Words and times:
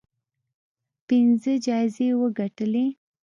پنځه 1.07 1.51
جایزې 1.65 2.07
وګټلې 2.21 2.85